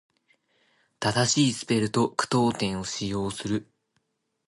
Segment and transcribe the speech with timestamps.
[0.99, 3.67] 正しいスペルと句読点を使用する。